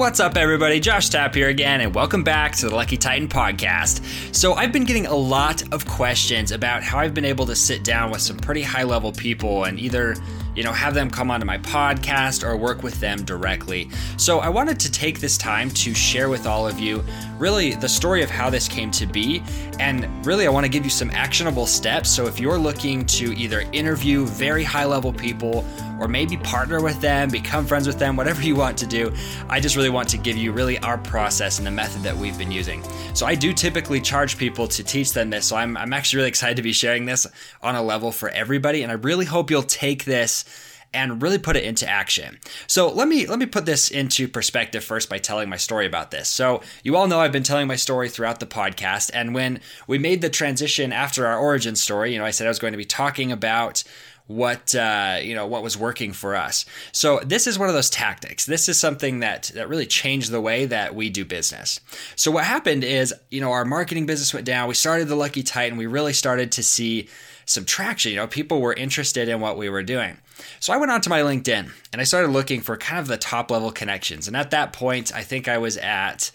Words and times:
What's 0.00 0.18
up, 0.18 0.38
everybody? 0.38 0.80
Josh 0.80 1.10
Tapp 1.10 1.34
here 1.34 1.50
again, 1.50 1.82
and 1.82 1.94
welcome 1.94 2.24
back 2.24 2.56
to 2.56 2.70
the 2.70 2.74
Lucky 2.74 2.96
Titan 2.96 3.28
podcast. 3.28 4.02
So, 4.34 4.54
I've 4.54 4.72
been 4.72 4.84
getting 4.84 5.04
a 5.04 5.14
lot 5.14 5.62
of 5.74 5.84
questions 5.84 6.52
about 6.52 6.82
how 6.82 6.98
I've 6.98 7.12
been 7.12 7.26
able 7.26 7.44
to 7.44 7.54
sit 7.54 7.84
down 7.84 8.10
with 8.10 8.22
some 8.22 8.38
pretty 8.38 8.62
high 8.62 8.84
level 8.84 9.12
people 9.12 9.64
and 9.64 9.78
either 9.78 10.16
you 10.54 10.64
know, 10.64 10.72
have 10.72 10.94
them 10.94 11.10
come 11.10 11.30
onto 11.30 11.46
my 11.46 11.58
podcast 11.58 12.46
or 12.46 12.56
work 12.56 12.82
with 12.82 12.98
them 13.00 13.24
directly. 13.24 13.88
So 14.16 14.40
I 14.40 14.48
wanted 14.48 14.80
to 14.80 14.90
take 14.90 15.20
this 15.20 15.38
time 15.38 15.70
to 15.70 15.94
share 15.94 16.28
with 16.28 16.46
all 16.46 16.66
of 16.66 16.78
you 16.78 17.04
really 17.38 17.74
the 17.74 17.88
story 17.88 18.22
of 18.22 18.30
how 18.30 18.50
this 18.50 18.68
came 18.68 18.90
to 18.92 19.06
be. 19.06 19.42
And 19.78 20.08
really, 20.26 20.46
I 20.46 20.50
want 20.50 20.64
to 20.64 20.70
give 20.70 20.84
you 20.84 20.90
some 20.90 21.10
actionable 21.10 21.66
steps. 21.66 22.10
So 22.10 22.26
if 22.26 22.40
you're 22.40 22.58
looking 22.58 23.06
to 23.06 23.32
either 23.34 23.60
interview 23.72 24.26
very 24.26 24.64
high 24.64 24.84
level 24.84 25.12
people 25.12 25.64
or 26.00 26.08
maybe 26.08 26.36
partner 26.38 26.82
with 26.82 27.00
them, 27.00 27.28
become 27.28 27.66
friends 27.66 27.86
with 27.86 27.98
them, 27.98 28.16
whatever 28.16 28.42
you 28.42 28.56
want 28.56 28.76
to 28.78 28.86
do, 28.86 29.12
I 29.48 29.60
just 29.60 29.76
really 29.76 29.90
want 29.90 30.08
to 30.08 30.18
give 30.18 30.36
you 30.36 30.50
really 30.50 30.78
our 30.78 30.98
process 30.98 31.58
and 31.58 31.66
the 31.66 31.70
method 31.70 32.02
that 32.02 32.16
we've 32.16 32.38
been 32.38 32.50
using. 32.50 32.82
So 33.14 33.26
I 33.26 33.34
do 33.34 33.52
typically 33.52 34.00
charge 34.00 34.38
people 34.38 34.66
to 34.68 34.82
teach 34.82 35.12
them 35.12 35.30
this. 35.30 35.46
So 35.46 35.56
I'm, 35.56 35.76
I'm 35.76 35.92
actually 35.92 36.18
really 36.18 36.28
excited 36.30 36.56
to 36.56 36.62
be 36.62 36.72
sharing 36.72 37.04
this 37.04 37.26
on 37.62 37.74
a 37.74 37.82
level 37.82 38.10
for 38.10 38.30
everybody. 38.30 38.82
And 38.82 38.90
I 38.90 38.94
really 38.94 39.26
hope 39.26 39.50
you'll 39.50 39.62
take 39.62 40.04
this 40.04 40.44
and 40.92 41.22
really 41.22 41.38
put 41.38 41.56
it 41.56 41.64
into 41.64 41.88
action. 41.88 42.38
So 42.66 42.90
let 42.90 43.06
me 43.06 43.26
let 43.26 43.38
me 43.38 43.46
put 43.46 43.64
this 43.64 43.90
into 43.90 44.26
perspective 44.26 44.82
first 44.82 45.08
by 45.08 45.18
telling 45.18 45.48
my 45.48 45.56
story 45.56 45.86
about 45.86 46.10
this. 46.10 46.28
So 46.28 46.62
you 46.82 46.96
all 46.96 47.06
know 47.06 47.20
I've 47.20 47.30
been 47.30 47.44
telling 47.44 47.68
my 47.68 47.76
story 47.76 48.08
throughout 48.08 48.40
the 48.40 48.46
podcast 48.46 49.10
and 49.14 49.34
when 49.34 49.60
we 49.86 49.98
made 49.98 50.20
the 50.20 50.30
transition 50.30 50.92
after 50.92 51.26
our 51.26 51.38
origin 51.38 51.76
story, 51.76 52.12
you 52.12 52.18
know, 52.18 52.24
I 52.24 52.32
said 52.32 52.46
I 52.46 52.50
was 52.50 52.58
going 52.58 52.72
to 52.72 52.78
be 52.78 52.84
talking 52.84 53.30
about 53.30 53.84
what 54.30 54.76
uh, 54.76 55.18
you 55.20 55.34
know 55.34 55.46
what 55.46 55.64
was 55.64 55.76
working 55.76 56.12
for 56.12 56.36
us. 56.36 56.64
So 56.92 57.18
this 57.24 57.48
is 57.48 57.58
one 57.58 57.68
of 57.68 57.74
those 57.74 57.90
tactics. 57.90 58.46
This 58.46 58.68
is 58.68 58.78
something 58.78 59.20
that 59.20 59.50
that 59.54 59.68
really 59.68 59.86
changed 59.86 60.30
the 60.30 60.40
way 60.40 60.66
that 60.66 60.94
we 60.94 61.10
do 61.10 61.24
business. 61.24 61.80
So 62.14 62.30
what 62.30 62.44
happened 62.44 62.84
is 62.84 63.12
you 63.30 63.40
know 63.40 63.50
our 63.50 63.64
marketing 63.64 64.06
business 64.06 64.32
went 64.32 64.46
down. 64.46 64.68
We 64.68 64.74
started 64.74 65.08
the 65.08 65.16
Lucky 65.16 65.42
Titan. 65.42 65.76
We 65.76 65.86
really 65.86 66.12
started 66.12 66.52
to 66.52 66.62
see 66.62 67.08
some 67.44 67.64
traction. 67.64 68.12
You 68.12 68.18
know, 68.18 68.28
people 68.28 68.60
were 68.60 68.72
interested 68.72 69.28
in 69.28 69.40
what 69.40 69.56
we 69.56 69.68
were 69.68 69.82
doing. 69.82 70.18
So 70.60 70.72
I 70.72 70.76
went 70.76 70.92
onto 70.92 71.10
my 71.10 71.20
LinkedIn 71.20 71.70
and 71.92 72.00
I 72.00 72.04
started 72.04 72.28
looking 72.28 72.60
for 72.60 72.76
kind 72.76 73.00
of 73.00 73.08
the 73.08 73.18
top 73.18 73.50
level 73.50 73.72
connections. 73.72 74.28
And 74.28 74.36
at 74.36 74.52
that 74.52 74.72
point, 74.72 75.12
I 75.12 75.22
think 75.22 75.48
I 75.48 75.58
was 75.58 75.76
at 75.76 76.30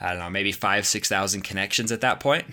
I 0.00 0.10
don't 0.10 0.18
know, 0.18 0.30
maybe 0.30 0.52
five, 0.52 0.86
6,000 0.86 1.40
connections 1.42 1.90
at 1.90 2.02
that 2.02 2.20
point. 2.20 2.44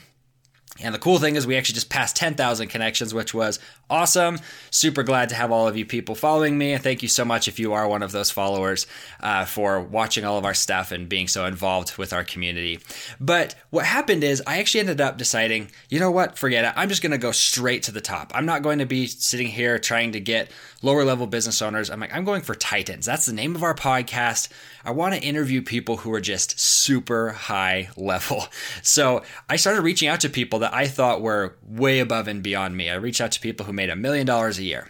And 0.80 0.94
the 0.94 1.00
cool 1.00 1.20
thing 1.20 1.36
is, 1.36 1.46
we 1.46 1.56
actually 1.56 1.76
just 1.76 1.90
passed 1.90 2.16
10,000 2.16 2.68
connections, 2.68 3.14
which 3.14 3.34
was 3.34 3.60
awesome. 3.94 4.40
Super 4.72 5.04
glad 5.04 5.30
to 5.30 5.36
have 5.36 5.52
all 5.52 5.68
of 5.68 5.78
you 5.78 5.86
people 5.86 6.16
following 6.16 6.58
me. 6.58 6.74
And 6.74 6.82
thank 6.82 7.04
you 7.04 7.08
so 7.08 7.24
much 7.24 7.48
if 7.48 7.60
you 7.60 7.74
are 7.74 7.88
one 7.88 8.02
of 8.02 8.12
those 8.12 8.32
followers 8.32 8.88
uh, 9.20 9.46
for 9.46 9.80
watching 9.80 10.26
all 10.26 10.40
of 10.40 10.46
our 10.46 10.56
stuff 10.56 10.92
and 10.92 11.08
being 11.08 11.28
so 11.28 11.46
involved 11.46 11.96
with 11.98 12.12
our 12.12 12.24
community. 12.24 12.80
But 13.20 13.54
what 13.70 13.86
happened 13.86 14.24
is, 14.24 14.42
I 14.48 14.58
actually 14.58 14.82
ended 14.82 15.00
up 15.00 15.20
deciding, 15.20 15.70
you 15.90 16.00
know 16.00 16.10
what, 16.10 16.40
forget 16.40 16.66
it. 16.66 16.74
I'm 16.76 16.90
just 16.90 17.04
going 17.04 17.12
to 17.12 17.20
go 17.20 17.32
straight 17.32 17.84
to 17.84 17.92
the 17.92 18.02
top. 18.02 18.32
I'm 18.34 18.48
not 18.48 18.64
going 18.64 18.80
to 18.80 18.86
be 18.88 19.06
sitting 19.06 19.48
here 19.48 19.78
trying 19.78 20.14
to 20.14 20.20
get 20.20 20.50
lower 20.82 21.06
level 21.06 21.28
business 21.28 21.62
owners. 21.62 21.90
I'm 21.90 22.00
like, 22.00 22.14
I'm 22.14 22.26
going 22.26 22.42
for 22.42 22.56
Titans. 22.56 23.06
That's 23.06 23.28
the 23.28 23.34
name 23.34 23.56
of 23.56 23.64
our 23.64 23.76
podcast. 23.76 24.50
I 24.86 24.92
want 24.92 25.14
to 25.14 25.22
interview 25.22 25.62
people 25.62 25.98
who 25.98 26.14
are 26.14 26.20
just 26.20 26.60
super 26.60 27.30
high 27.30 27.90
level. 27.98 28.46
So 28.82 29.24
I 29.50 29.56
started 29.56 29.82
reaching 29.82 30.10
out 30.10 30.20
to 30.22 30.30
people 30.30 30.60
that 30.60 30.74
I 30.74 30.88
thought 30.88 31.22
were 31.22 31.56
way 31.66 32.00
above 32.00 32.28
and 32.28 32.44
beyond 32.44 32.76
me. 32.76 32.90
I 32.90 32.96
reached 32.96 33.22
out 33.22 33.32
to 33.32 33.40
people 33.40 33.66
who 33.66 33.74
made 33.74 33.83
a 33.90 33.96
million 33.96 34.26
dollars 34.26 34.58
a 34.60 34.64
year. 34.64 34.90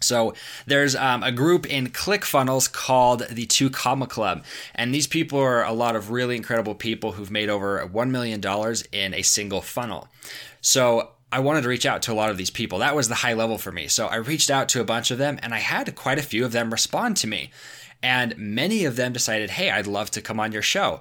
So 0.00 0.34
there's 0.66 0.94
um, 0.94 1.22
a 1.22 1.32
group 1.32 1.66
in 1.66 1.88
ClickFunnels 1.88 2.70
called 2.70 3.26
the 3.30 3.46
Two 3.46 3.70
Comma 3.70 4.06
Club, 4.06 4.44
and 4.74 4.94
these 4.94 5.06
people 5.06 5.38
are 5.38 5.64
a 5.64 5.72
lot 5.72 5.96
of 5.96 6.10
really 6.10 6.36
incredible 6.36 6.74
people 6.74 7.12
who've 7.12 7.30
made 7.30 7.48
over 7.48 7.84
one 7.86 8.12
million 8.12 8.40
dollars 8.40 8.84
in 8.92 9.14
a 9.14 9.22
single 9.22 9.62
funnel. 9.62 10.08
So 10.60 11.12
I 11.32 11.40
wanted 11.40 11.62
to 11.62 11.68
reach 11.68 11.86
out 11.86 12.02
to 12.02 12.12
a 12.12 12.14
lot 12.14 12.30
of 12.30 12.36
these 12.36 12.50
people. 12.50 12.78
That 12.78 12.94
was 12.94 13.08
the 13.08 13.16
high 13.16 13.32
level 13.32 13.58
for 13.58 13.72
me. 13.72 13.88
So 13.88 14.06
I 14.06 14.16
reached 14.16 14.50
out 14.50 14.68
to 14.70 14.80
a 14.80 14.84
bunch 14.84 15.10
of 15.10 15.18
them, 15.18 15.38
and 15.42 15.54
I 15.54 15.58
had 15.58 15.94
quite 15.94 16.18
a 16.18 16.22
few 16.22 16.44
of 16.44 16.52
them 16.52 16.70
respond 16.70 17.16
to 17.18 17.26
me, 17.26 17.50
and 18.02 18.36
many 18.36 18.84
of 18.84 18.96
them 18.96 19.12
decided, 19.12 19.50
"Hey, 19.50 19.70
I'd 19.70 19.86
love 19.86 20.10
to 20.12 20.22
come 20.22 20.38
on 20.38 20.52
your 20.52 20.62
show," 20.62 21.00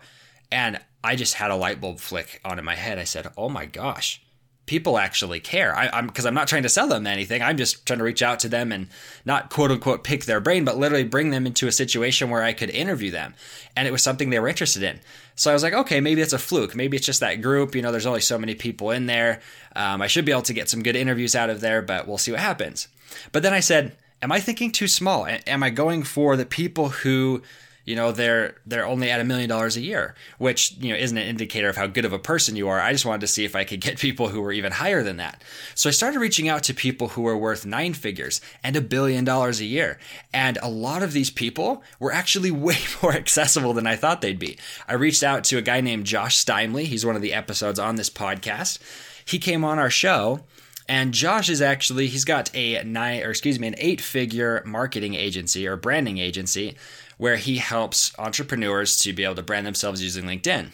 and 0.51 0.79
I 1.03 1.15
just 1.15 1.35
had 1.35 1.51
a 1.51 1.55
light 1.55 1.81
bulb 1.81 1.99
flick 1.99 2.39
on 2.45 2.59
in 2.59 2.65
my 2.65 2.75
head. 2.75 2.97
I 2.97 3.03
said, 3.03 3.27
"Oh 3.37 3.49
my 3.49 3.65
gosh." 3.65 4.21
People 4.65 4.97
actually 4.97 5.39
care. 5.39 5.75
I, 5.75 5.99
am 5.99 6.07
because 6.07 6.25
I'm 6.25 6.33
not 6.33 6.47
trying 6.47 6.63
to 6.63 6.69
sell 6.69 6.87
them 6.87 7.05
anything. 7.05 7.41
I'm 7.41 7.57
just 7.57 7.85
trying 7.85 7.99
to 7.99 8.05
reach 8.05 8.21
out 8.21 8.39
to 8.39 8.49
them 8.49 8.71
and 8.71 8.87
not 9.23 9.49
quote 9.49 9.71
unquote 9.71 10.03
pick 10.03 10.25
their 10.25 10.39
brain, 10.39 10.65
but 10.65 10.77
literally 10.77 11.03
bring 11.03 11.29
them 11.29 11.45
into 11.45 11.67
a 11.67 11.71
situation 11.71 12.29
where 12.29 12.43
I 12.43 12.53
could 12.53 12.69
interview 12.69 13.11
them. 13.11 13.35
And 13.75 13.87
it 13.87 13.91
was 13.91 14.01
something 14.01 14.29
they 14.29 14.39
were 14.39 14.47
interested 14.47 14.83
in. 14.83 14.99
So 15.35 15.51
I 15.51 15.53
was 15.53 15.63
like, 15.63 15.73
okay, 15.73 15.99
maybe 15.99 16.21
it's 16.21 16.33
a 16.33 16.39
fluke. 16.39 16.75
Maybe 16.75 16.97
it's 16.97 17.05
just 17.05 17.19
that 17.19 17.41
group. 17.41 17.75
You 17.75 17.81
know, 17.81 17.91
there's 17.91 18.05
only 18.05 18.21
so 18.21 18.37
many 18.37 18.55
people 18.55 18.91
in 18.91 19.05
there. 19.05 19.41
Um, 19.75 20.01
I 20.01 20.07
should 20.07 20.25
be 20.25 20.31
able 20.31 20.41
to 20.43 20.53
get 20.53 20.69
some 20.69 20.81
good 20.81 20.95
interviews 20.95 21.35
out 21.35 21.49
of 21.49 21.61
there, 21.61 21.81
but 21.81 22.07
we'll 22.07 22.17
see 22.17 22.31
what 22.31 22.39
happens. 22.39 22.87
But 23.31 23.43
then 23.43 23.53
I 23.53 23.59
said, 23.59 23.95
am 24.21 24.31
I 24.31 24.39
thinking 24.39 24.71
too 24.71 24.87
small? 24.87 25.27
Am 25.27 25.61
I 25.61 25.69
going 25.69 26.03
for 26.03 26.35
the 26.37 26.45
people 26.45 26.89
who 26.89 27.43
you 27.85 27.95
know 27.95 28.11
they're 28.11 28.55
they're 28.65 28.85
only 28.85 29.09
at 29.09 29.21
a 29.21 29.23
million 29.23 29.47
dollars 29.47 29.77
a 29.77 29.81
year 29.81 30.15
which 30.37 30.75
you 30.79 30.89
know 30.89 30.97
isn't 30.97 31.17
an 31.17 31.27
indicator 31.27 31.69
of 31.69 31.77
how 31.77 31.87
good 31.87 32.05
of 32.05 32.13
a 32.13 32.19
person 32.19 32.55
you 32.55 32.67
are. 32.67 32.81
I 32.81 32.91
just 32.91 33.05
wanted 33.05 33.21
to 33.21 33.27
see 33.27 33.45
if 33.45 33.55
i 33.55 33.63
could 33.63 33.79
get 33.79 33.99
people 34.07 34.29
who 34.29 34.41
were 34.41 34.51
even 34.51 34.73
higher 34.73 35.03
than 35.03 35.17
that. 35.17 35.43
So 35.75 35.89
i 35.89 35.91
started 35.91 36.19
reaching 36.19 36.49
out 36.49 36.63
to 36.63 36.73
people 36.73 37.09
who 37.09 37.21
were 37.21 37.37
worth 37.37 37.65
nine 37.65 37.93
figures 37.93 38.41
and 38.63 38.75
a 38.75 38.81
billion 38.81 39.23
dollars 39.23 39.61
a 39.61 39.65
year. 39.65 39.99
And 40.33 40.57
a 40.61 40.69
lot 40.69 41.03
of 41.03 41.13
these 41.13 41.29
people 41.29 41.83
were 41.99 42.11
actually 42.11 42.51
way 42.65 42.77
more 43.01 43.13
accessible 43.13 43.73
than 43.73 43.87
i 43.87 43.95
thought 43.95 44.21
they'd 44.21 44.39
be. 44.39 44.57
I 44.87 44.93
reached 44.93 45.23
out 45.23 45.43
to 45.45 45.57
a 45.57 45.61
guy 45.61 45.81
named 45.81 46.05
josh 46.05 46.43
steimle 46.43 46.85
he's 46.85 47.05
one 47.05 47.15
of 47.15 47.21
the 47.21 47.33
episodes 47.33 47.79
on 47.79 47.95
this 47.95 48.09
podcast. 48.09 48.79
He 49.23 49.39
came 49.39 49.63
on 49.63 49.79
our 49.79 49.89
show 49.89 50.41
and 50.87 51.13
Josh 51.13 51.49
is 51.49 51.61
actually 51.61 52.07
he's 52.07 52.25
got 52.25 52.55
a 52.55 52.83
nine 52.83 53.23
or 53.23 53.31
excuse 53.31 53.59
me 53.59 53.67
an 53.67 53.75
eight 53.77 54.01
figure 54.01 54.61
marketing 54.65 55.15
agency 55.15 55.67
or 55.67 55.75
branding 55.75 56.17
agency 56.17 56.75
where 57.17 57.37
he 57.37 57.57
helps 57.57 58.17
entrepreneurs 58.19 58.99
to 58.99 59.13
be 59.13 59.23
able 59.23 59.35
to 59.35 59.43
brand 59.43 59.65
themselves 59.65 60.03
using 60.03 60.25
LinkedIn. 60.25 60.71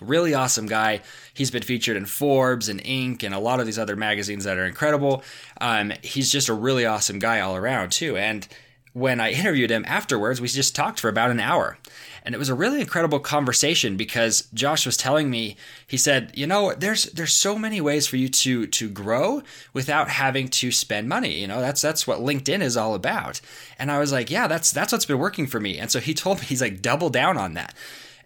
Really 0.00 0.34
awesome 0.34 0.66
guy. 0.66 1.02
He's 1.32 1.50
been 1.50 1.62
featured 1.62 1.96
in 1.96 2.06
Forbes 2.06 2.68
and 2.68 2.82
Inc. 2.82 3.22
and 3.22 3.34
a 3.34 3.38
lot 3.38 3.60
of 3.60 3.66
these 3.66 3.78
other 3.78 3.94
magazines 3.94 4.44
that 4.44 4.58
are 4.58 4.66
incredible. 4.66 5.22
Um, 5.60 5.92
he's 6.02 6.32
just 6.32 6.48
a 6.48 6.54
really 6.54 6.86
awesome 6.86 7.18
guy 7.18 7.40
all 7.40 7.54
around, 7.54 7.92
too. 7.92 8.16
And 8.16 8.48
when 8.92 9.20
I 9.20 9.30
interviewed 9.32 9.70
him 9.70 9.84
afterwards, 9.86 10.40
we 10.40 10.48
just 10.48 10.76
talked 10.76 11.00
for 11.00 11.08
about 11.08 11.30
an 11.30 11.40
hour. 11.40 11.78
And 12.24 12.34
it 12.34 12.38
was 12.38 12.48
a 12.48 12.54
really 12.54 12.80
incredible 12.80 13.18
conversation 13.18 13.96
because 13.96 14.48
Josh 14.54 14.86
was 14.86 14.96
telling 14.96 15.28
me, 15.28 15.56
he 15.86 15.96
said, 15.96 16.30
you 16.34 16.46
know, 16.46 16.72
there's 16.74 17.04
there's 17.06 17.32
so 17.32 17.58
many 17.58 17.80
ways 17.80 18.06
for 18.06 18.16
you 18.16 18.28
to 18.28 18.66
to 18.66 18.88
grow 18.88 19.42
without 19.72 20.08
having 20.08 20.48
to 20.48 20.70
spend 20.70 21.08
money. 21.08 21.40
You 21.40 21.48
know, 21.48 21.60
that's 21.60 21.80
that's 21.82 22.06
what 22.06 22.20
LinkedIn 22.20 22.60
is 22.60 22.76
all 22.76 22.94
about. 22.94 23.40
And 23.78 23.90
I 23.90 23.98
was 23.98 24.12
like, 24.12 24.30
yeah, 24.30 24.46
that's 24.46 24.70
that's 24.70 24.92
what's 24.92 25.06
been 25.06 25.18
working 25.18 25.46
for 25.46 25.58
me. 25.58 25.78
And 25.78 25.90
so 25.90 25.98
he 25.98 26.14
told 26.14 26.40
me 26.40 26.46
he's 26.46 26.62
like 26.62 26.82
double 26.82 27.10
down 27.10 27.36
on 27.36 27.54
that. 27.54 27.74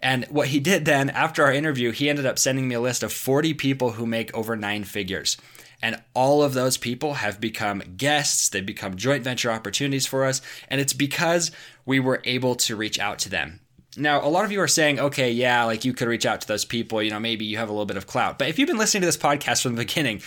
And 0.01 0.25
what 0.25 0.49
he 0.49 0.59
did 0.59 0.85
then 0.85 1.09
after 1.09 1.43
our 1.43 1.51
interview, 1.51 1.91
he 1.91 2.09
ended 2.09 2.25
up 2.25 2.37
sending 2.37 2.67
me 2.67 2.75
a 2.75 2.81
list 2.81 3.01
of 3.01 3.11
40 3.11 3.55
people 3.55 3.93
who 3.93 4.05
make 4.05 4.35
over 4.35 4.55
nine 4.55 4.83
figures. 4.83 5.37
And 5.81 6.01
all 6.13 6.41
of 6.41 6.53
those 6.53 6.77
people 6.77 7.15
have 7.15 7.39
become 7.39 7.83
guests, 7.97 8.49
they've 8.49 8.65
become 8.65 8.95
joint 8.95 9.23
venture 9.23 9.51
opportunities 9.51 10.07
for 10.07 10.25
us. 10.25 10.41
And 10.69 10.81
it's 10.81 10.93
because 10.93 11.51
we 11.85 11.99
were 11.99 12.21
able 12.25 12.55
to 12.55 12.75
reach 12.75 12.99
out 12.99 13.19
to 13.19 13.29
them. 13.29 13.59
Now, 13.95 14.23
a 14.23 14.29
lot 14.29 14.45
of 14.45 14.51
you 14.51 14.61
are 14.61 14.67
saying, 14.67 14.99
okay, 14.99 15.31
yeah, 15.31 15.63
like 15.63 15.83
you 15.83 15.93
could 15.93 16.07
reach 16.07 16.25
out 16.25 16.41
to 16.41 16.47
those 16.47 16.65
people, 16.65 17.01
you 17.01 17.09
know, 17.09 17.19
maybe 17.19 17.45
you 17.45 17.57
have 17.57 17.69
a 17.69 17.71
little 17.71 17.85
bit 17.85 17.97
of 17.97 18.05
clout. 18.05 18.37
But 18.37 18.47
if 18.47 18.59
you've 18.59 18.67
been 18.67 18.77
listening 18.77 19.01
to 19.01 19.07
this 19.07 19.17
podcast 19.17 19.63
from 19.63 19.75
the 19.75 19.83
beginning, 19.83 20.21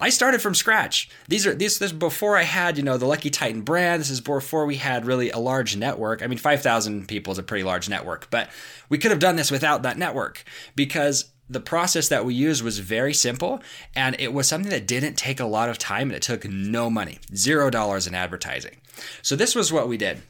I 0.00 0.08
started 0.08 0.40
from 0.40 0.54
scratch. 0.54 1.10
These 1.28 1.46
are 1.46 1.54
these 1.54 1.78
this 1.78 1.92
before 1.92 2.36
I 2.36 2.44
had, 2.44 2.78
you 2.78 2.82
know, 2.82 2.96
the 2.96 3.06
Lucky 3.06 3.28
Titan 3.28 3.60
brand. 3.60 4.00
This 4.00 4.08
is 4.08 4.22
before 4.22 4.64
we 4.64 4.76
had 4.76 5.04
really 5.04 5.30
a 5.30 5.38
large 5.38 5.76
network. 5.76 6.22
I 6.22 6.26
mean, 6.26 6.38
5,000 6.38 7.06
people 7.06 7.32
is 7.32 7.38
a 7.38 7.42
pretty 7.42 7.64
large 7.64 7.90
network, 7.90 8.30
but 8.30 8.48
we 8.88 8.96
could 8.96 9.10
have 9.10 9.20
done 9.20 9.36
this 9.36 9.50
without 9.50 9.82
that 9.82 9.98
network 9.98 10.42
because 10.74 11.26
the 11.50 11.60
process 11.60 12.08
that 12.08 12.24
we 12.24 12.32
used 12.32 12.62
was 12.62 12.78
very 12.78 13.12
simple 13.12 13.60
and 13.96 14.14
it 14.20 14.32
was 14.32 14.46
something 14.46 14.70
that 14.70 14.86
didn't 14.86 15.14
take 15.14 15.40
a 15.40 15.44
lot 15.44 15.68
of 15.68 15.78
time 15.78 16.08
and 16.08 16.16
it 16.16 16.22
took 16.22 16.48
no 16.48 16.88
money, 16.88 17.18
zero 17.34 17.70
dollars 17.70 18.06
in 18.06 18.14
advertising. 18.14 18.76
So 19.20 19.34
this 19.34 19.54
was 19.54 19.72
what 19.72 19.88
we 19.88 19.96
did. 19.96 20.22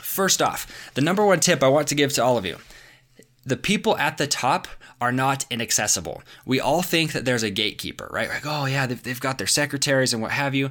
First 0.00 0.42
off, 0.42 0.90
the 0.94 1.00
number 1.00 1.24
one 1.24 1.38
tip 1.38 1.62
I 1.62 1.68
want 1.68 1.86
to 1.88 1.94
give 1.94 2.12
to 2.14 2.24
all 2.24 2.36
of 2.36 2.44
you 2.44 2.58
the 3.44 3.56
people 3.56 3.96
at 3.96 4.18
the 4.18 4.26
top 4.26 4.68
are 5.00 5.12
not 5.12 5.44
inaccessible. 5.50 6.22
We 6.46 6.60
all 6.60 6.82
think 6.82 7.12
that 7.12 7.24
there's 7.24 7.42
a 7.42 7.50
gatekeeper, 7.50 8.08
right? 8.12 8.28
Like, 8.28 8.46
oh, 8.46 8.66
yeah, 8.66 8.86
they've, 8.86 9.02
they've 9.02 9.18
got 9.18 9.38
their 9.38 9.48
secretaries 9.48 10.12
and 10.12 10.22
what 10.22 10.30
have 10.30 10.54
you. 10.54 10.70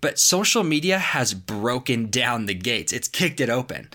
But 0.00 0.20
social 0.20 0.62
media 0.62 0.98
has 0.98 1.34
broken 1.34 2.10
down 2.10 2.46
the 2.46 2.54
gates, 2.54 2.92
it's 2.92 3.08
kicked 3.08 3.40
it 3.40 3.50
open. 3.50 3.88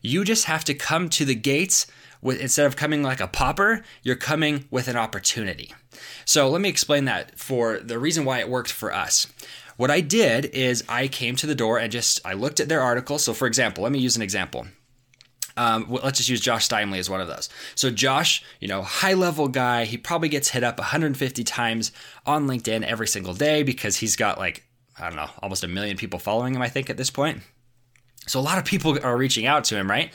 You 0.00 0.22
just 0.22 0.44
have 0.44 0.64
to 0.64 0.74
come 0.74 1.08
to 1.10 1.24
the 1.24 1.34
gates 1.34 1.86
with 2.24 2.40
instead 2.40 2.66
of 2.66 2.74
coming 2.74 3.04
like 3.04 3.20
a 3.20 3.28
pauper, 3.28 3.84
you're 4.02 4.16
coming 4.16 4.64
with 4.70 4.88
an 4.88 4.96
opportunity. 4.96 5.72
So 6.24 6.48
let 6.48 6.60
me 6.60 6.68
explain 6.68 7.04
that 7.04 7.38
for 7.38 7.78
the 7.78 7.98
reason 8.00 8.24
why 8.24 8.40
it 8.40 8.48
worked 8.48 8.72
for 8.72 8.92
us. 8.92 9.28
What 9.76 9.90
I 9.90 10.00
did 10.00 10.46
is 10.46 10.82
I 10.88 11.06
came 11.06 11.36
to 11.36 11.46
the 11.46 11.54
door 11.54 11.78
and 11.78 11.92
just 11.92 12.20
I 12.24 12.32
looked 12.32 12.58
at 12.58 12.68
their 12.68 12.80
article. 12.80 13.18
So 13.18 13.34
for 13.34 13.46
example, 13.46 13.84
let 13.84 13.92
me 13.92 13.98
use 13.98 14.16
an 14.16 14.22
example. 14.22 14.66
Um, 15.56 15.86
let's 15.88 16.18
just 16.18 16.28
use 16.28 16.40
Josh 16.40 16.68
Steimle 16.68 16.98
as 16.98 17.08
one 17.08 17.20
of 17.20 17.28
those. 17.28 17.48
So 17.76 17.90
Josh, 17.90 18.42
you 18.58 18.66
know, 18.66 18.82
high 18.82 19.14
level 19.14 19.46
guy, 19.46 19.84
he 19.84 19.96
probably 19.96 20.28
gets 20.28 20.48
hit 20.48 20.64
up 20.64 20.78
150 20.78 21.44
times 21.44 21.92
on 22.26 22.48
LinkedIn 22.48 22.82
every 22.82 23.06
single 23.06 23.34
day 23.34 23.62
because 23.62 23.96
he's 23.96 24.16
got 24.16 24.38
like 24.38 24.64
I 24.98 25.08
don't 25.08 25.16
know, 25.16 25.30
almost 25.42 25.64
a 25.64 25.68
million 25.68 25.96
people 25.96 26.18
following 26.18 26.54
him. 26.54 26.62
I 26.62 26.68
think 26.68 26.88
at 26.88 26.96
this 26.96 27.10
point. 27.10 27.42
So 28.26 28.40
a 28.40 28.42
lot 28.42 28.58
of 28.58 28.64
people 28.64 28.98
are 29.04 29.16
reaching 29.16 29.44
out 29.44 29.64
to 29.64 29.76
him, 29.76 29.90
right? 29.90 30.12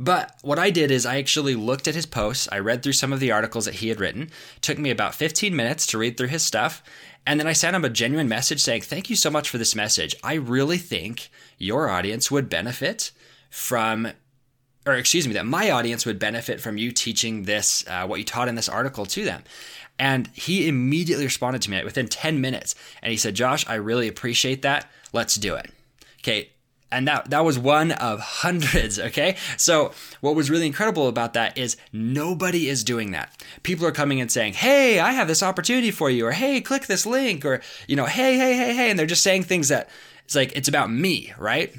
But 0.00 0.38
what 0.40 0.58
I 0.58 0.70
did 0.70 0.90
is 0.90 1.04
I 1.04 1.18
actually 1.18 1.54
looked 1.54 1.86
at 1.86 1.94
his 1.94 2.06
posts. 2.06 2.48
I 2.50 2.58
read 2.58 2.82
through 2.82 2.94
some 2.94 3.12
of 3.12 3.20
the 3.20 3.32
articles 3.32 3.66
that 3.66 3.74
he 3.76 3.90
had 3.90 4.00
written. 4.00 4.30
It 4.56 4.62
took 4.62 4.78
me 4.78 4.90
about 4.90 5.14
15 5.14 5.54
minutes 5.54 5.86
to 5.88 5.98
read 5.98 6.16
through 6.16 6.28
his 6.28 6.42
stuff. 6.42 6.82
And 7.26 7.38
then 7.38 7.46
I 7.46 7.52
sent 7.52 7.76
him 7.76 7.84
a 7.84 7.90
genuine 7.90 8.26
message 8.26 8.62
saying, 8.62 8.80
Thank 8.80 9.10
you 9.10 9.14
so 9.14 9.28
much 9.28 9.50
for 9.50 9.58
this 9.58 9.74
message. 9.74 10.16
I 10.24 10.34
really 10.34 10.78
think 10.78 11.28
your 11.58 11.90
audience 11.90 12.30
would 12.30 12.48
benefit 12.48 13.12
from, 13.50 14.08
or 14.86 14.94
excuse 14.94 15.28
me, 15.28 15.34
that 15.34 15.44
my 15.44 15.70
audience 15.70 16.06
would 16.06 16.18
benefit 16.18 16.62
from 16.62 16.78
you 16.78 16.92
teaching 16.92 17.42
this, 17.42 17.86
uh, 17.86 18.06
what 18.06 18.20
you 18.20 18.24
taught 18.24 18.48
in 18.48 18.54
this 18.54 18.70
article 18.70 19.04
to 19.04 19.22
them. 19.26 19.44
And 19.98 20.30
he 20.32 20.66
immediately 20.66 21.26
responded 21.26 21.60
to 21.60 21.70
me 21.70 21.84
within 21.84 22.08
10 22.08 22.40
minutes. 22.40 22.74
And 23.02 23.10
he 23.10 23.18
said, 23.18 23.34
Josh, 23.34 23.68
I 23.68 23.74
really 23.74 24.08
appreciate 24.08 24.62
that. 24.62 24.90
Let's 25.12 25.34
do 25.34 25.56
it. 25.56 25.70
Okay, 26.20 26.48
and 26.92 27.06
that 27.08 27.30
that 27.30 27.44
was 27.44 27.58
one 27.58 27.92
of 27.92 28.20
hundreds 28.20 28.98
okay? 28.98 29.36
So 29.56 29.92
what 30.20 30.34
was 30.34 30.50
really 30.50 30.66
incredible 30.66 31.08
about 31.08 31.34
that 31.34 31.56
is 31.56 31.76
nobody 31.92 32.68
is 32.68 32.84
doing 32.84 33.12
that. 33.12 33.42
People 33.62 33.86
are 33.86 33.92
coming 33.92 34.20
and 34.20 34.30
saying 34.30 34.54
hey 34.54 34.98
i 34.98 35.12
have 35.12 35.28
this 35.28 35.42
opportunity 35.42 35.90
for 35.90 36.10
you 36.10 36.26
or 36.26 36.32
hey 36.32 36.60
click 36.60 36.86
this 36.86 37.06
link 37.06 37.44
or 37.44 37.60
you 37.86 37.96
know 37.96 38.06
hey 38.06 38.36
hey 38.36 38.54
hey 38.54 38.74
hey 38.74 38.90
and 38.90 38.98
they're 38.98 39.06
just 39.06 39.22
saying 39.22 39.42
things 39.42 39.68
that 39.68 39.88
it's 40.24 40.34
like 40.34 40.52
it's 40.56 40.68
about 40.68 40.90
me 40.90 41.32
right? 41.38 41.74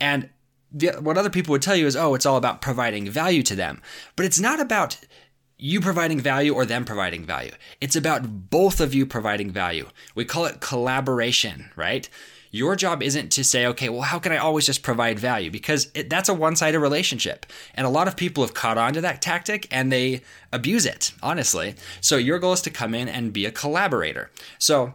And 0.00 0.28
the, 0.72 0.88
what 1.00 1.16
other 1.16 1.30
people 1.30 1.52
would 1.52 1.62
tell 1.62 1.76
you 1.76 1.86
is 1.86 1.96
oh 1.96 2.14
it's 2.14 2.26
all 2.26 2.36
about 2.36 2.60
providing 2.60 3.08
value 3.10 3.42
to 3.44 3.54
them. 3.54 3.80
But 4.16 4.26
it's 4.26 4.40
not 4.40 4.60
about 4.60 4.98
you 5.56 5.80
providing 5.80 6.20
value 6.20 6.52
or 6.52 6.66
them 6.66 6.84
providing 6.84 7.24
value. 7.24 7.52
It's 7.80 7.96
about 7.96 8.50
both 8.50 8.80
of 8.80 8.92
you 8.92 9.06
providing 9.06 9.50
value. 9.50 9.88
We 10.14 10.24
call 10.24 10.46
it 10.46 10.60
collaboration 10.60 11.70
right 11.76 12.08
your 12.54 12.76
job 12.76 13.02
isn't 13.02 13.32
to 13.32 13.42
say, 13.42 13.66
okay, 13.66 13.88
well, 13.88 14.02
how 14.02 14.20
can 14.20 14.30
I 14.30 14.36
always 14.36 14.64
just 14.64 14.84
provide 14.84 15.18
value? 15.18 15.50
Because 15.50 15.90
it, 15.92 16.08
that's 16.08 16.28
a 16.28 16.34
one 16.34 16.54
sided 16.54 16.78
relationship. 16.78 17.46
And 17.74 17.84
a 17.84 17.90
lot 17.90 18.06
of 18.06 18.16
people 18.16 18.44
have 18.44 18.54
caught 18.54 18.78
on 18.78 18.92
to 18.92 19.00
that 19.00 19.20
tactic 19.20 19.66
and 19.72 19.90
they 19.90 20.20
abuse 20.52 20.86
it, 20.86 21.10
honestly. 21.20 21.74
So 22.00 22.16
your 22.16 22.38
goal 22.38 22.52
is 22.52 22.60
to 22.62 22.70
come 22.70 22.94
in 22.94 23.08
and 23.08 23.32
be 23.32 23.44
a 23.44 23.50
collaborator. 23.50 24.30
So 24.58 24.94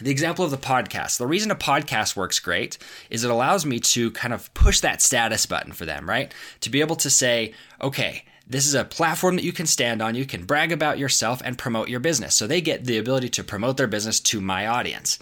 the 0.00 0.12
example 0.12 0.44
of 0.44 0.52
the 0.52 0.56
podcast, 0.56 1.18
the 1.18 1.26
reason 1.26 1.50
a 1.50 1.56
podcast 1.56 2.14
works 2.14 2.38
great 2.38 2.78
is 3.10 3.24
it 3.24 3.30
allows 3.30 3.66
me 3.66 3.80
to 3.80 4.12
kind 4.12 4.32
of 4.32 4.54
push 4.54 4.78
that 4.78 5.02
status 5.02 5.46
button 5.46 5.72
for 5.72 5.84
them, 5.84 6.08
right? 6.08 6.32
To 6.60 6.70
be 6.70 6.80
able 6.80 6.96
to 6.96 7.10
say, 7.10 7.54
okay, 7.82 8.22
this 8.46 8.68
is 8.68 8.74
a 8.74 8.84
platform 8.84 9.34
that 9.34 9.44
you 9.44 9.52
can 9.52 9.66
stand 9.66 10.00
on. 10.00 10.14
You 10.14 10.24
can 10.24 10.44
brag 10.44 10.70
about 10.70 10.98
yourself 10.98 11.42
and 11.44 11.58
promote 11.58 11.88
your 11.88 11.98
business. 11.98 12.36
So 12.36 12.46
they 12.46 12.60
get 12.60 12.84
the 12.84 12.98
ability 12.98 13.30
to 13.30 13.42
promote 13.42 13.78
their 13.78 13.88
business 13.88 14.20
to 14.20 14.40
my 14.40 14.68
audience. 14.68 15.18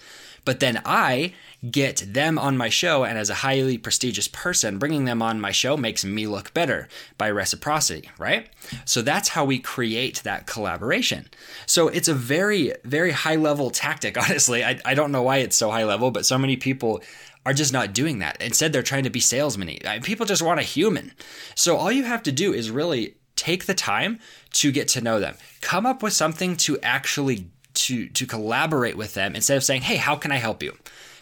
But 0.47 0.61
then 0.61 0.81
I 0.87 1.35
get 1.71 2.05
them 2.07 2.39
on 2.39 2.57
my 2.57 2.69
show, 2.69 3.05
and 3.05 3.19
as 3.19 3.29
a 3.29 3.35
highly 3.35 3.77
prestigious 3.77 4.29
person, 4.29 4.79
bringing 4.79 5.05
them 5.05 5.21
on 5.21 5.41
my 5.41 5.51
show 5.51 5.77
makes 5.77 6.05
me 6.05 6.27
look 6.27 6.55
better 6.55 6.89
by 7.19 7.29
reciprocity, 7.31 8.09
right? 8.17 8.49
So 8.85 9.03
that's 9.03 9.31
how 9.31 9.45
we 9.45 9.59
create 9.59 10.23
that 10.23 10.47
collaboration. 10.47 11.29
So 11.67 11.89
it's 11.89 12.07
a 12.09 12.15
very, 12.15 12.73
very 12.85 13.11
high 13.11 13.35
level 13.35 13.71
tactic, 13.71 14.17
honestly. 14.23 14.65
I, 14.65 14.81
I 14.85 14.95
don't 14.95 15.13
know 15.13 15.23
why 15.23 15.39
it's 15.39 15.57
so 15.57 15.71
high 15.71 15.85
level, 15.85 16.13
but 16.13 16.25
so 16.25 16.39
many 16.39 16.57
people 16.57 17.03
are 17.45 17.53
just 17.53 17.73
not 17.73 17.93
doing 17.93 18.21
that. 18.21 18.41
Instead, 18.41 18.73
they're 18.73 18.83
trying 18.83 19.05
to 19.05 19.11
be 19.11 19.21
salesmen. 19.21 19.79
People 20.03 20.27
just 20.27 20.43
want 20.43 20.61
a 20.61 20.65
human. 20.65 21.13
So 21.57 21.77
all 21.77 21.91
you 21.91 22.05
have 22.05 22.23
to 22.25 22.33
do 22.33 22.53
is 22.53 22.71
really 22.71 23.17
take 23.35 23.67
the 23.67 23.75
time 23.75 24.19
to 24.51 24.73
get 24.73 24.89
to 24.89 25.01
know 25.01 25.21
them. 25.21 25.37
Come 25.61 25.87
up 25.87 26.03
with 26.03 26.13
something 26.13 26.57
to 26.59 26.79
actually 26.81 27.51
to 27.77 28.09
to 28.09 28.27
collaborate 28.27 28.97
with 28.97 29.15
them 29.15 29.35
instead 29.35 29.57
of 29.57 29.65
saying, 29.65 29.83
"Hey, 29.83 29.97
how 29.97 30.17
can 30.17 30.33
I 30.33 30.37
help 30.37 30.63
you?" 30.63 30.77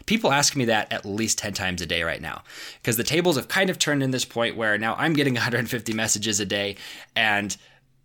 People 0.06 0.32
ask 0.32 0.54
me 0.54 0.66
that 0.66 0.92
at 0.92 1.06
least 1.06 1.38
10 1.38 1.54
times 1.54 1.80
a 1.80 1.86
day 1.86 2.02
right 2.02 2.20
now 2.20 2.42
because 2.82 2.98
the 2.98 3.04
tables 3.04 3.36
have 3.36 3.48
kind 3.48 3.70
of 3.70 3.78
turned 3.78 4.02
in 4.02 4.10
this 4.10 4.26
point 4.26 4.56
where 4.56 4.76
now 4.76 4.94
I'm 4.98 5.14
getting 5.14 5.34
150 5.34 5.92
messages 5.94 6.40
a 6.40 6.44
day 6.44 6.76
and 7.16 7.56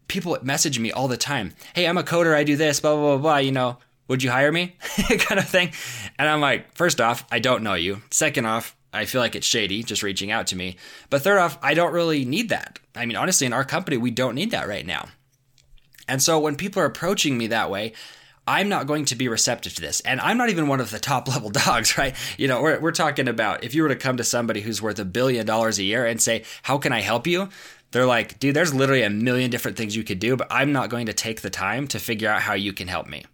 people 0.07 0.37
message 0.41 0.79
me 0.79 0.91
all 0.91 1.07
the 1.07 1.17
time. 1.17 1.53
Hey, 1.73 1.87
I'm 1.87 1.97
a 1.97 2.03
coder, 2.03 2.35
I 2.35 2.43
do 2.43 2.55
this, 2.55 2.79
blah, 2.79 2.95
blah, 2.95 3.15
blah, 3.15 3.17
blah, 3.17 3.37
you 3.37 3.51
know, 3.51 3.77
would 4.07 4.23
you 4.23 4.31
hire 4.31 4.51
me? 4.51 4.75
kind 5.19 5.39
of 5.39 5.47
thing. 5.47 5.71
And 6.17 6.27
I'm 6.27 6.41
like, 6.41 6.75
first 6.75 6.99
off, 6.99 7.25
I 7.31 7.39
don't 7.39 7.63
know 7.63 7.75
you. 7.75 8.01
Second 8.11 8.45
off, 8.45 8.75
I 8.91 9.05
feel 9.05 9.21
like 9.21 9.35
it's 9.35 9.45
shady 9.45 9.83
just 9.83 10.03
reaching 10.03 10.31
out 10.31 10.47
to 10.47 10.55
me. 10.55 10.77
But 11.09 11.21
third 11.21 11.37
off, 11.37 11.59
I 11.61 11.75
don't 11.75 11.93
really 11.93 12.25
need 12.25 12.49
that. 12.49 12.79
I 12.95 13.05
mean, 13.05 13.15
honestly, 13.15 13.45
in 13.45 13.53
our 13.53 13.63
company, 13.63 13.97
we 13.97 14.11
don't 14.11 14.35
need 14.35 14.51
that 14.51 14.67
right 14.67 14.85
now. 14.85 15.09
And 16.07 16.23
so 16.23 16.39
when 16.39 16.55
people 16.55 16.81
are 16.81 16.87
approaching 16.87 17.37
me 17.37 17.47
that 17.47 17.69
way, 17.69 17.93
I'm 18.49 18.67
not 18.67 18.87
going 18.87 19.05
to 19.05 19.15
be 19.15 19.27
receptive 19.27 19.75
to 19.75 19.81
this. 19.81 20.01
And 20.01 20.19
I'm 20.19 20.35
not 20.35 20.49
even 20.49 20.67
one 20.67 20.79
of 20.79 20.89
the 20.89 20.97
top 20.97 21.27
level 21.33 21.51
dogs, 21.51 21.97
right? 21.99 22.15
You 22.37 22.47
know, 22.47 22.63
we're, 22.63 22.79
we're 22.79 22.91
talking 22.91 23.27
about 23.27 23.63
if 23.63 23.75
you 23.75 23.83
were 23.83 23.89
to 23.89 23.95
come 23.95 24.17
to 24.17 24.23
somebody 24.23 24.61
who's 24.61 24.81
worth 24.81 24.97
a 24.97 25.05
billion 25.05 25.45
dollars 25.45 25.77
a 25.77 25.83
year 25.83 26.05
and 26.05 26.19
say, 26.19 26.43
How 26.63 26.79
can 26.79 26.91
I 26.91 27.01
help 27.01 27.27
you? 27.27 27.49
They're 27.91 28.05
like, 28.05 28.39
dude, 28.39 28.55
there's 28.55 28.73
literally 28.73 29.03
a 29.03 29.09
million 29.09 29.49
different 29.49 29.77
things 29.77 29.95
you 29.95 30.03
could 30.03 30.19
do, 30.19 30.35
but 30.35 30.47
I'm 30.51 30.71
not 30.71 30.89
going 30.89 31.07
to 31.07 31.13
take 31.13 31.41
the 31.41 31.49
time 31.49 31.87
to 31.87 31.99
figure 31.99 32.29
out 32.29 32.41
how 32.41 32.53
you 32.53 32.71
can 32.71 32.87
help 32.87 33.07
me. 33.07 33.25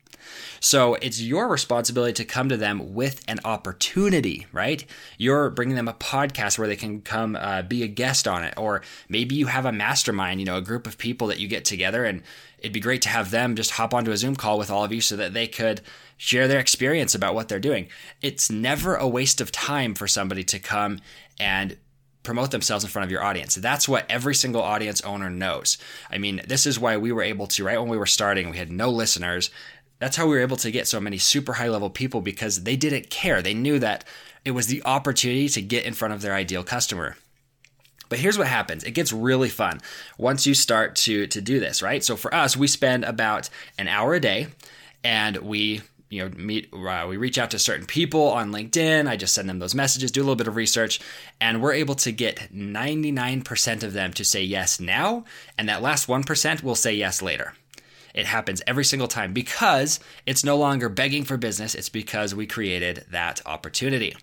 So 0.60 0.96
it's 0.96 1.22
your 1.22 1.48
responsibility 1.48 2.14
to 2.14 2.26
come 2.26 2.50
to 2.50 2.58
them 2.58 2.94
with 2.94 3.24
an 3.28 3.40
opportunity, 3.46 4.48
right? 4.52 4.86
You're 5.18 5.50
bringing 5.50 5.76
them 5.76 5.88
a 5.88 5.94
podcast 5.94 6.58
where 6.58 6.68
they 6.68 6.76
can 6.76 7.02
come 7.02 7.36
uh, 7.36 7.62
be 7.62 7.84
a 7.84 7.88
guest 7.88 8.28
on 8.28 8.44
it, 8.44 8.54
or 8.58 8.82
maybe 9.10 9.36
you 9.36 9.48
have 9.48 9.66
a 9.66 9.72
mastermind, 9.72 10.40
you 10.40 10.46
know, 10.46 10.58
a 10.58 10.62
group 10.62 10.88
of 10.88 10.98
people 10.98 11.28
that 11.28 11.40
you 11.40 11.48
get 11.48 11.66
together, 11.66 12.06
and 12.06 12.24
it'd 12.60 12.74
be 12.74 12.80
great 12.80 13.02
to 13.04 13.10
have 13.10 13.32
them 13.32 13.56
just 13.56 13.72
hop 13.72 13.94
onto 13.94 14.12
a 14.12 14.18
Zoom 14.18 14.36
call 14.36 14.58
with 14.58 14.72
all 14.72 14.84
of 14.84 14.92
you 14.92 15.02
so 15.02 15.16
that 15.16 15.34
they 15.34 15.48
could 15.48 15.82
share 16.18 16.48
their 16.48 16.60
experience 16.60 17.14
about 17.14 17.36
what 17.36 17.48
they're 17.48 17.60
doing. 17.60 17.88
It's 18.22 18.50
never 18.50 18.96
a 18.96 19.08
waste 19.08 19.42
of 19.42 19.52
time 19.52 19.94
for 19.94 20.08
somebody 20.08 20.44
to 20.46 20.60
come 20.60 21.00
and 21.40 21.78
promote 22.24 22.52
themselves 22.52 22.84
in 22.84 22.90
front 22.90 23.06
of 23.06 23.12
your 23.12 23.24
audience. 23.24 23.56
That's 23.56 23.88
what 23.88 24.10
every 24.10 24.34
single 24.34 24.64
audience 24.64 25.00
owner 25.02 25.30
knows. 25.30 25.78
I 26.10 26.18
mean, 26.18 26.42
this 26.48 26.66
is 26.66 26.80
why 26.80 26.98
we 26.98 27.12
were 27.12 27.22
able 27.22 27.48
to, 27.48 27.64
right 27.64 27.80
when 27.80 27.88
we 27.88 27.98
were 27.98 28.08
starting, 28.08 28.50
we 28.50 28.58
had 28.58 28.72
no 28.72 28.90
listeners 28.90 29.52
that's 30.00 30.18
how 30.18 30.26
we 30.26 30.36
were 30.36 30.42
able 30.42 30.58
to 30.58 30.72
get 30.72 30.88
so 30.88 31.00
many 31.00 31.18
super 31.18 31.54
high 31.54 31.70
level 31.70 31.90
people 31.90 32.22
because 32.22 32.64
they 32.64 32.76
didn't 32.76 33.10
care. 33.10 33.42
They 33.42 33.54
knew 33.54 33.80
that 33.80 34.04
it 34.44 34.52
was 34.52 34.68
the 34.68 34.84
opportunity 34.84 35.50
to 35.50 35.62
get 35.62 35.86
in 35.86 35.94
front 35.94 36.14
of 36.14 36.22
their 36.22 36.34
ideal 36.34 36.64
customer. 36.64 37.18
But 38.10 38.20
here's 38.20 38.38
what 38.38 38.48
happens. 38.48 38.84
It 38.84 38.92
gets 38.92 39.12
really 39.12 39.50
fun 39.50 39.82
once 40.18 40.46
you 40.46 40.54
start 40.54 40.96
to 40.98 41.28
to 41.28 41.42
do 41.42 41.60
this, 41.60 41.82
right? 41.82 42.04
So 42.04 42.16
for 42.16 42.34
us, 42.34 42.56
we 42.56 42.68
spend 42.68 43.04
about 43.04 43.50
an 43.80 43.88
hour 43.88 44.14
a 44.14 44.20
day 44.20 44.48
and 45.04 45.38
we 45.38 45.82
you 46.10 46.24
know 46.24 46.30
meet 46.38 46.70
uh, 46.74 47.06
we 47.08 47.18
reach 47.18 47.38
out 47.38 47.52
to 47.52 47.60
certain 47.60 47.86
people 47.86 48.30
on 48.30 48.52
linkedin 48.52 49.08
i 49.08 49.16
just 49.16 49.34
send 49.34 49.50
them 49.50 49.60
those 49.60 49.74
messages 49.74 50.12
do 50.12 50.20
a 50.22 50.24
little 50.24 50.36
bit 50.36 50.48
of 50.48 50.56
research 50.56 51.00
and 51.42 51.62
we're 51.62 51.74
able 51.74 51.96
to 51.96 52.12
get 52.12 52.54
99% 52.54 53.84
of 53.84 53.94
them 53.94 54.14
to 54.14 54.24
say 54.24 54.44
yes 54.44 54.80
now 54.80 55.26
and 55.58 55.68
that 55.68 55.82
last 55.82 56.08
1% 56.08 56.64
will 56.64 56.76
say 56.76 56.94
yes 56.94 57.22
later 57.22 57.54
it 58.16 58.26
happens 58.26 58.62
every 58.66 58.86
single 58.86 59.10
time 59.10 59.34
because 59.34 60.00
it's 60.26 60.44
no 60.44 60.58
longer 60.58 60.88
begging 60.88 61.26
for 61.26 61.36
business. 61.36 61.76
It's 61.76 61.90
because 61.90 62.34
we 62.34 62.48
created 62.48 63.06
that 63.12 63.42
opportunity. 63.46 64.16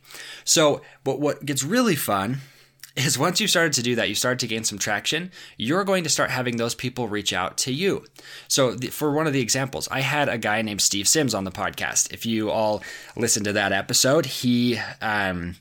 So, 0.44 0.80
but 1.04 1.20
what 1.20 1.44
gets 1.44 1.62
really 1.62 1.94
fun 1.94 2.38
is 2.96 3.18
once 3.18 3.38
you 3.38 3.46
started 3.46 3.74
to 3.74 3.82
do 3.82 3.94
that, 3.96 4.08
you 4.08 4.14
started 4.14 4.38
to 4.40 4.46
gain 4.46 4.64
some 4.64 4.78
traction, 4.78 5.30
you're 5.58 5.84
going 5.84 6.04
to 6.04 6.10
start 6.10 6.30
having 6.30 6.56
those 6.56 6.74
people 6.74 7.06
reach 7.06 7.34
out 7.34 7.58
to 7.58 7.72
you. 7.72 8.04
So, 8.48 8.72
the, 8.72 8.88
for 8.88 9.12
one 9.12 9.26
of 9.26 9.34
the 9.34 9.40
examples, 9.40 9.88
I 9.90 10.00
had 10.00 10.30
a 10.30 10.38
guy 10.38 10.62
named 10.62 10.80
Steve 10.80 11.06
Sims 11.06 11.34
on 11.34 11.44
the 11.44 11.52
podcast. 11.52 12.14
If 12.14 12.24
you 12.24 12.50
all 12.50 12.82
listened 13.14 13.44
to 13.44 13.52
that 13.52 13.72
episode, 13.72 14.24
he, 14.24 14.78
um, 15.02 15.56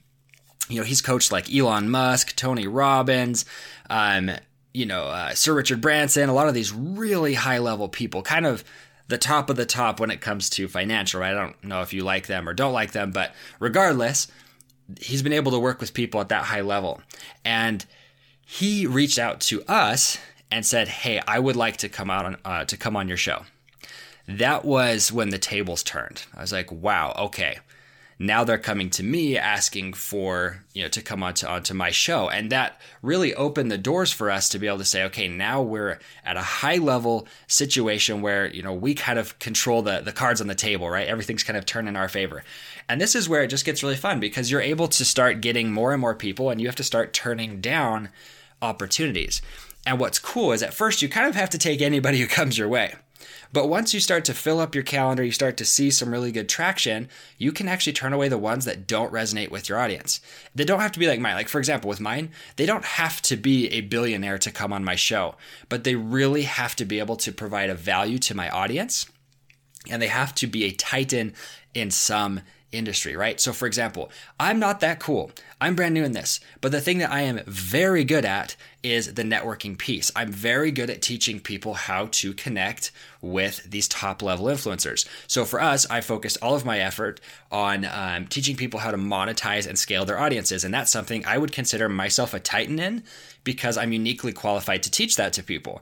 you 0.70 0.78
know, 0.78 0.86
he's 0.86 1.02
coached 1.02 1.34
like 1.34 1.54
Elon 1.54 1.90
Musk, 1.90 2.34
Tony 2.38 2.66
Robbins, 2.66 3.44
um, 3.90 4.32
you 4.74 4.86
know, 4.86 5.04
uh, 5.04 5.34
Sir 5.34 5.54
Richard 5.54 5.82
Branson, 5.82 6.30
a 6.30 6.34
lot 6.34 6.48
of 6.48 6.54
these 6.54 6.72
really 6.72 7.34
high 7.34 7.58
level 7.58 7.90
people, 7.90 8.22
kind 8.22 8.46
of 8.46 8.64
the 9.08 9.18
top 9.18 9.50
of 9.50 9.58
the 9.58 9.66
top 9.66 10.00
when 10.00 10.12
it 10.12 10.22
comes 10.22 10.50
to 10.52 10.68
financial, 10.68 11.20
right? 11.20 11.36
I 11.36 11.42
don't 11.42 11.64
know 11.64 11.82
if 11.82 11.94
you 11.94 12.04
like 12.04 12.28
them 12.28 12.48
or 12.48 12.54
don't 12.54 12.74
like 12.74 12.92
them, 12.92 13.12
but 13.12 13.34
regardless, 13.60 14.28
he's 15.00 15.22
been 15.22 15.34
able 15.34 15.52
to 15.52 15.60
work 15.60 15.82
with 15.82 15.94
people 15.94 16.22
at 16.22 16.30
that 16.30 16.46
high 16.46 16.62
level. 16.62 17.02
And 17.44 17.86
he 18.46 18.88
reached 18.88 19.20
out 19.20 19.42
to 19.42 19.64
us 19.64 20.18
and 20.50 20.66
said, 20.66 20.88
"Hey, 20.88 21.22
I 21.28 21.40
would 21.40 21.56
like 21.56 21.78
to 21.78 21.90
come 21.90 22.10
out 22.10 22.26
on 22.26 22.38
uh, 22.46 22.66
to 22.66 22.78
come 22.78 22.96
on 22.96 23.08
your 23.08 23.18
show." 23.18 23.46
That 24.28 24.64
was 24.64 25.12
when 25.12 25.30
the 25.30 25.38
tables 25.38 25.84
turned. 25.84 26.26
I 26.36 26.42
was 26.42 26.52
like, 26.52 26.72
"Wow, 26.72 27.14
okay." 27.18 27.60
Now 28.22 28.44
they're 28.44 28.60
coming 28.60 28.92
to 28.92 29.02
me 29.02 29.36
asking 29.36 29.94
for 29.94 30.64
you 30.74 30.84
know 30.84 30.90
to 30.90 31.02
come 31.02 31.24
onto 31.24 31.48
onto 31.48 31.74
my 31.74 31.90
show. 31.90 32.30
And 32.30 32.52
that 32.52 32.80
really 33.02 33.34
opened 33.34 33.72
the 33.72 33.80
doors 33.80 34.12
for 34.12 34.30
us 34.30 34.48
to 34.50 34.60
be 34.60 34.68
able 34.68 34.78
to 34.78 34.86
say 34.86 35.04
okay 35.06 35.28
now 35.28 35.64
we're 35.64 35.98
at 36.24 36.38
a 36.38 36.42
high 36.42 36.78
level 36.78 37.28
situation 37.48 38.22
where 38.22 38.46
you 38.48 38.62
know 38.62 38.74
we 38.74 38.94
kind 38.94 39.18
of 39.18 39.40
control 39.40 39.82
the 39.82 40.02
the 40.02 40.12
cards 40.12 40.40
on 40.40 40.46
the 40.46 40.56
table 40.56 40.88
right? 40.88 41.08
Everything's 41.08 41.44
kind 41.44 41.58
of 41.58 41.66
turned 41.66 41.88
in 41.88 41.96
our 41.96 42.08
favor. 42.08 42.44
And 42.88 43.02
this 43.02 43.16
is 43.16 43.28
where 43.28 43.42
it 43.42 43.48
just 43.48 43.66
gets 43.66 43.82
really 43.82 43.96
fun 43.96 44.20
because 44.20 44.52
you're 44.52 44.62
able 44.62 44.88
to 44.90 45.04
start 45.04 45.42
getting 45.42 45.72
more 45.72 45.92
and 45.92 46.02
more 46.02 46.16
people 46.16 46.52
and 46.52 46.62
you 46.62 46.68
have 46.68 46.76
to 46.76 46.84
start 46.84 47.14
turning 47.14 47.60
down 47.60 48.10
opportunities. 48.62 49.42
And 49.86 50.00
what's 50.00 50.20
cool 50.20 50.52
is 50.52 50.64
at 50.64 50.74
first 50.74 51.02
you 51.02 51.10
kind 51.10 51.28
of 51.28 51.36
have 51.36 51.50
to 51.52 51.58
take 51.58 51.82
anybody 51.82 52.20
who 52.20 52.28
comes 52.28 52.58
your 52.58 52.68
way. 52.68 52.96
But 53.54 53.68
once 53.68 53.94
you 53.94 54.00
start 54.00 54.24
to 54.26 54.34
fill 54.34 54.60
up 54.60 54.74
your 54.74 54.84
calendar, 54.84 55.24
you 55.24 55.32
start 55.32 55.58
to 55.58 55.66
see 55.66 55.92
some 55.92 56.12
really 56.12 56.32
good 56.32 56.48
traction, 56.48 57.10
you 57.38 57.52
can 57.52 57.68
actually 57.68 57.94
turn 57.94 58.14
away 58.14 58.30
the 58.30 58.38
ones 58.38 58.66
that 58.66 58.88
don't 58.88 59.12
resonate 59.12 59.52
with 59.52 59.68
your 59.68 59.78
audience. 59.78 60.22
They 60.56 60.64
don't 60.64 60.80
have 60.80 60.94
to 60.94 61.00
be 61.00 61.08
like 61.08 61.20
mine. 61.20 61.36
Like, 61.36 61.50
for 61.50 61.60
example, 61.60 61.90
with 61.90 62.00
mine, 62.00 62.32
they 62.56 62.66
don't 62.66 62.86
have 62.86 63.22
to 63.24 63.36
be 63.36 63.68
a 63.68 63.82
billionaire 63.82 64.38
to 64.40 64.52
come 64.52 64.72
on 64.72 64.86
my 64.86 64.96
show, 64.96 65.36
but 65.68 65.84
they 65.84 65.96
really 65.96 66.44
have 66.44 66.76
to 66.78 66.86
be 66.86 67.00
able 67.00 67.18
to 67.18 67.32
provide 67.32 67.70
a 67.70 67.76
value 67.76 68.20
to 68.20 68.36
my 68.36 68.50
audience. 68.50 69.08
And 69.90 70.02
they 70.02 70.08
have 70.08 70.34
to 70.36 70.48
be 70.48 70.64
a 70.64 70.72
titan 70.72 71.34
in 71.74 71.92
some 71.92 72.42
industry, 72.72 73.16
right? 73.16 73.40
So, 73.40 73.54
for 73.54 73.66
example, 73.66 74.12
I'm 74.40 74.60
not 74.60 74.80
that 74.80 75.00
cool. 75.00 75.32
I'm 75.60 75.76
brand 75.76 75.94
new 75.94 76.04
in 76.04 76.14
this, 76.14 76.40
but 76.60 76.72
the 76.72 76.82
thing 76.82 76.98
that 77.00 77.12
I 77.12 77.22
am 77.22 77.42
very 77.46 78.04
good 78.04 78.26
at 78.26 78.56
is 78.82 79.14
the 79.14 79.24
networking 79.24 79.78
piece. 79.78 80.12
I'm 80.16 80.32
very 80.32 80.72
good 80.72 80.90
at 80.90 81.02
teaching 81.02 81.40
people 81.40 81.76
how 81.76 82.08
to 82.12 82.34
connect 82.34 82.92
with 83.22 83.70
these 83.70 83.88
top 83.88 84.22
level 84.22 84.48
influencers. 84.48 85.08
So, 85.28 85.46
for 85.46 85.62
us, 85.62 85.86
I 85.90 86.02
focused 86.02 86.38
all 86.42 86.56
of 86.56 86.66
my 86.66 86.80
effort 86.80 87.20
on 87.52 87.86
um, 87.86 88.28
teaching 88.28 88.56
people 88.56 88.80
how 88.80 88.92
to 88.92 88.98
monetize 88.98 89.68
and 89.68 89.78
scale 89.78 90.06
their 90.06 90.20
audiences. 90.20 90.64
And 90.64 90.74
that's 90.74 90.92
something 90.92 91.26
I 91.26 91.38
would 91.38 91.52
consider 91.52 91.90
myself 91.90 92.34
a 92.34 92.40
titan 92.40 92.80
in 92.80 93.04
because 93.44 93.78
I'm 93.78 93.92
uniquely 93.94 94.34
qualified 94.34 94.84
to 94.84 94.92
teach 94.92 95.16
that 95.18 95.34
to 95.34 95.44
people. 95.44 95.82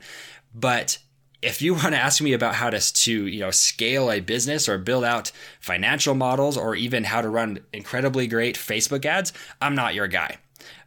But 0.53 0.97
if 1.41 1.61
you 1.61 1.73
want 1.73 1.93
to 1.93 1.97
ask 1.97 2.21
me 2.21 2.33
about 2.33 2.55
how 2.55 2.69
to, 2.69 2.93
to 2.93 3.27
you 3.27 3.39
know 3.39 3.51
scale 3.51 4.11
a 4.11 4.19
business 4.19 4.67
or 4.67 4.77
build 4.77 5.03
out 5.03 5.31
financial 5.59 6.15
models 6.15 6.57
or 6.57 6.75
even 6.75 7.05
how 7.05 7.21
to 7.21 7.29
run 7.29 7.59
incredibly 7.73 8.27
great 8.27 8.57
Facebook 8.57 9.05
ads, 9.05 9.33
I'm 9.61 9.75
not 9.75 9.95
your 9.95 10.07
guy. 10.07 10.37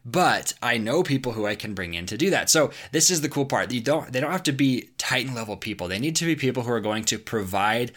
But 0.04 0.54
I 0.60 0.78
know 0.78 1.02
people 1.02 1.32
who 1.32 1.46
I 1.46 1.54
can 1.54 1.74
bring 1.74 1.94
in 1.94 2.06
to 2.06 2.18
do 2.18 2.28
that. 2.30 2.50
So 2.50 2.72
this 2.90 3.08
is 3.08 3.20
the 3.20 3.28
cool 3.28 3.46
part. 3.46 3.70
You 3.70 3.80
don't 3.80 4.12
they 4.12 4.20
don't 4.20 4.32
have 4.32 4.42
to 4.44 4.52
be 4.52 4.90
Titan 4.98 5.34
level 5.34 5.56
people. 5.56 5.88
They 5.88 5.98
need 5.98 6.16
to 6.16 6.26
be 6.26 6.36
people 6.36 6.64
who 6.64 6.72
are 6.72 6.80
going 6.80 7.04
to 7.04 7.18
provide 7.18 7.92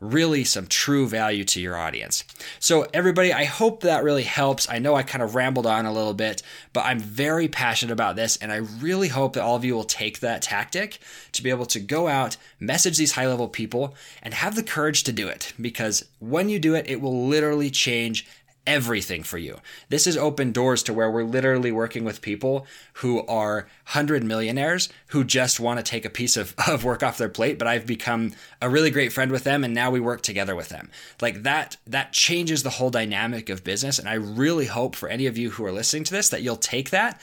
really 0.00 0.44
some 0.44 0.66
true 0.66 1.06
value 1.06 1.44
to 1.44 1.60
your 1.60 1.76
audience. 1.76 2.24
So, 2.58 2.86
everybody, 2.92 3.32
I 3.32 3.44
hope 3.44 3.80
that 3.80 4.04
really 4.04 4.22
helps. 4.22 4.68
I 4.68 4.78
know 4.78 4.94
I 4.94 5.02
kind 5.02 5.22
of 5.22 5.34
rambled 5.34 5.66
on 5.66 5.86
a 5.86 5.92
little 5.92 6.14
bit, 6.14 6.42
but 6.72 6.84
I'm 6.84 6.98
very 6.98 7.48
passionate 7.48 7.92
about 7.92 8.16
this, 8.16 8.36
and 8.36 8.52
I 8.52 8.56
really 8.56 9.08
hope 9.08 9.34
that 9.34 9.42
all 9.42 9.56
of 9.56 9.64
you 9.64 9.74
will 9.74 9.84
take 9.84 10.20
that 10.20 10.42
tactic 10.42 10.98
to 11.32 11.42
be 11.42 11.50
able 11.50 11.66
to 11.66 11.80
go 11.80 12.08
out, 12.08 12.36
message 12.60 12.98
these 12.98 13.12
high 13.12 13.26
level 13.26 13.48
people, 13.48 13.94
and 14.22 14.34
have 14.34 14.56
the 14.56 14.62
courage 14.62 15.04
to 15.04 15.12
do 15.12 15.28
it. 15.28 15.52
Because 15.60 16.04
when 16.18 16.48
you 16.48 16.58
do 16.58 16.74
it, 16.74 16.88
it 16.88 17.00
will 17.00 17.26
literally 17.26 17.70
change 17.70 18.26
everything 18.66 19.22
for 19.22 19.38
you. 19.38 19.58
This 19.88 20.06
has 20.06 20.16
opened 20.16 20.54
doors 20.54 20.82
to 20.84 20.94
where 20.94 21.10
we're 21.10 21.24
literally 21.24 21.72
working 21.72 22.04
with 22.04 22.22
people 22.22 22.66
who 22.94 23.24
are 23.26 23.66
hundred 23.86 24.24
millionaires 24.24 24.88
who 25.08 25.24
just 25.24 25.60
want 25.60 25.78
to 25.78 25.82
take 25.82 26.04
a 26.04 26.10
piece 26.10 26.36
of, 26.36 26.54
of 26.68 26.84
work 26.84 27.02
off 27.02 27.18
their 27.18 27.28
plate, 27.28 27.58
but 27.58 27.68
I've 27.68 27.86
become 27.86 28.32
a 28.60 28.68
really 28.68 28.90
great 28.90 29.12
friend 29.12 29.30
with 29.30 29.44
them 29.44 29.64
and 29.64 29.74
now 29.74 29.90
we 29.90 30.00
work 30.00 30.22
together 30.22 30.54
with 30.54 30.68
them. 30.68 30.90
Like 31.20 31.42
that 31.42 31.76
that 31.86 32.12
changes 32.12 32.62
the 32.62 32.70
whole 32.70 32.90
dynamic 32.90 33.48
of 33.48 33.64
business. 33.64 33.98
And 33.98 34.08
I 34.08 34.14
really 34.14 34.66
hope 34.66 34.96
for 34.96 35.08
any 35.08 35.26
of 35.26 35.38
you 35.38 35.50
who 35.50 35.64
are 35.64 35.72
listening 35.72 36.04
to 36.04 36.12
this 36.12 36.28
that 36.30 36.42
you'll 36.42 36.56
take 36.56 36.90
that 36.90 37.20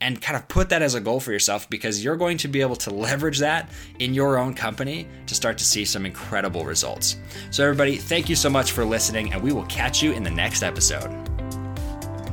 and 0.00 0.20
kind 0.20 0.36
of 0.36 0.46
put 0.48 0.68
that 0.68 0.82
as 0.82 0.94
a 0.94 1.00
goal 1.00 1.20
for 1.20 1.32
yourself 1.32 1.68
because 1.70 2.04
you're 2.04 2.16
going 2.16 2.36
to 2.38 2.48
be 2.48 2.60
able 2.60 2.76
to 2.76 2.90
leverage 2.90 3.38
that 3.38 3.70
in 3.98 4.14
your 4.14 4.38
own 4.38 4.54
company 4.54 5.08
to 5.26 5.34
start 5.34 5.56
to 5.58 5.64
see 5.64 5.84
some 5.84 6.04
incredible 6.04 6.64
results. 6.64 7.16
So, 7.50 7.64
everybody, 7.64 7.96
thank 7.96 8.28
you 8.28 8.36
so 8.36 8.50
much 8.50 8.72
for 8.72 8.84
listening, 8.84 9.32
and 9.32 9.42
we 9.42 9.52
will 9.52 9.66
catch 9.66 10.02
you 10.02 10.12
in 10.12 10.22
the 10.22 10.30
next 10.30 10.62
episode. 10.62 11.33